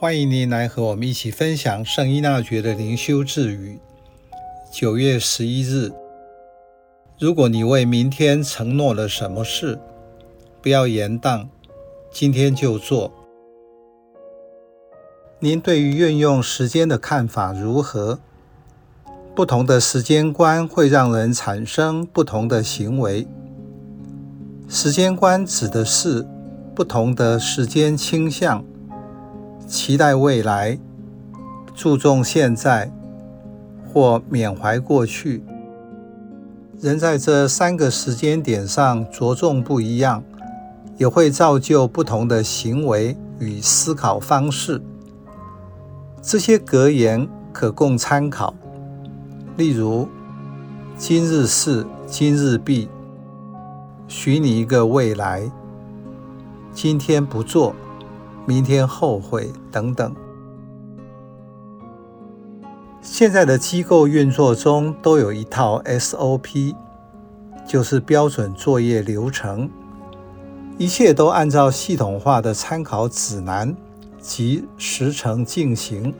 [0.00, 3.78] 欢迎您来和我们一起分享圣依纳爵的灵修智语。
[4.72, 5.92] 九月十一日，
[7.18, 9.78] 如果你为明天承诺了什么事，
[10.62, 11.48] 不要延宕，
[12.10, 13.12] 今天就做。
[15.38, 18.20] 您对于运用时间的看法如何？
[19.36, 23.28] 不同的时间观会让人产生不同的行为。
[24.66, 26.26] 时间观指的是
[26.74, 28.64] 不同的时间倾向。
[29.70, 30.76] 期待未来，
[31.76, 32.90] 注重现在，
[33.86, 35.44] 或缅怀过去。
[36.80, 40.24] 人在这三个时间点上着重不一样，
[40.96, 44.82] 也会造就不同的行为与思考方式。
[46.20, 48.52] 这些格言可供参考，
[49.56, 50.08] 例如：
[50.96, 52.88] 今日事今日毕，
[54.08, 55.48] 许你一个未来。
[56.72, 57.72] 今天不做。
[58.46, 60.14] 明天后悔等等。
[63.02, 66.74] 现在的机构运作中都有一套 SOP，
[67.66, 69.70] 就是标准作业流程，
[70.76, 73.74] 一切都按照系统化的参考指南
[74.20, 76.12] 及时程进行。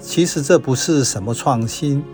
[0.00, 2.04] 其实这不是什么创新。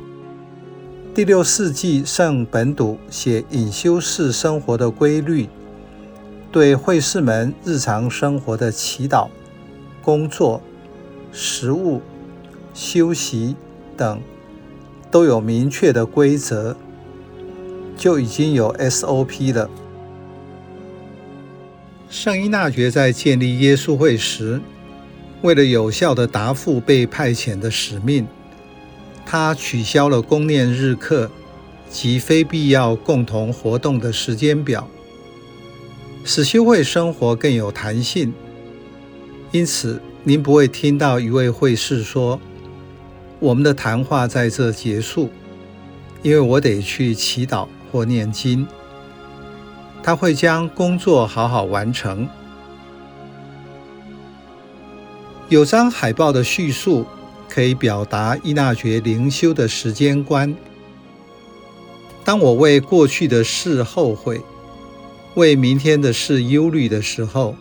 [1.14, 5.48] 第六世纪圣本笃写隐修士生活的规律。
[6.54, 9.26] 对会士们日常生活的祈祷、
[10.00, 10.62] 工作、
[11.32, 12.00] 食物、
[12.72, 13.56] 休息
[13.96, 14.20] 等
[15.10, 16.76] 都有明确的规则，
[17.96, 19.68] 就已经有 SOP 了。
[22.08, 24.60] 圣依纳爵在建立耶稣会时，
[25.42, 28.28] 为了有效地答复被派遣的使命，
[29.26, 31.28] 他取消了公念日课
[31.90, 34.88] 及非必要共同活动的时间表。
[36.26, 38.32] 使修会生活更有弹性，
[39.52, 42.40] 因此您不会听到一位会士说
[43.38, 45.28] ：“我们的谈话在这结束，
[46.22, 48.66] 因为我得去祈祷或念经。”
[50.02, 52.26] 他会将工作好好完成。
[55.50, 57.06] 有张海报的叙述
[57.50, 60.56] 可以表达依纳爵灵修的时间观。
[62.24, 64.40] 当我为过去的事后悔。
[65.34, 67.56] 为明天的事忧虑的时候，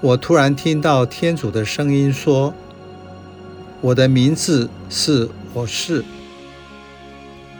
[0.00, 2.54] 我突然听到天主的声音说
[3.82, 6.04] ：“我的名字是我是。”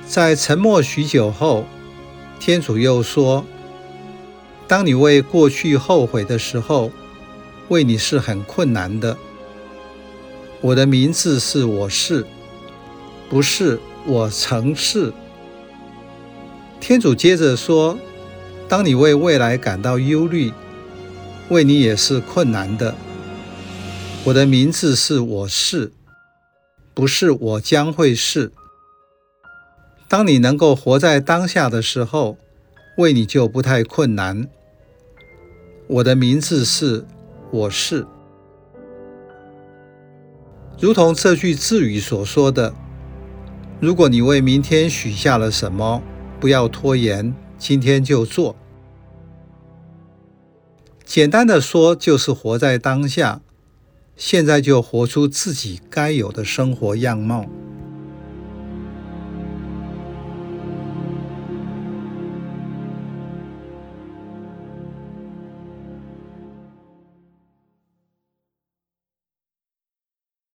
[0.06, 1.64] 在沉默许久后，
[2.38, 3.44] 天主又说
[4.68, 6.92] ：“当你为过去后悔的时候，
[7.70, 9.18] 为你是很困难的。
[10.60, 12.24] 我的名字是我是，
[13.28, 15.12] 不是我曾是。”
[16.78, 17.98] 天主接着说。
[18.72, 20.50] 当你为未来感到忧虑，
[21.50, 22.94] 为你也是困难的。
[24.24, 25.92] 我的名字是我是，
[26.94, 28.50] 不是我将会是。
[30.08, 32.38] 当你能够活在当下的时候，
[32.96, 34.48] 为你就不太困难。
[35.86, 37.04] 我的名字是
[37.50, 38.06] 我是，
[40.80, 42.74] 如同这句智语所说的：
[43.80, 46.02] 如果你为明天许下了什么，
[46.40, 48.56] 不要拖延，今天就做。
[51.12, 53.42] 简单的说，就是活在当下，
[54.16, 57.44] 现在就活出自己该有的生活样貌。